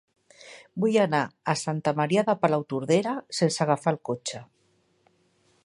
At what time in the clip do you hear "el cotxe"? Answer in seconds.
3.95-4.43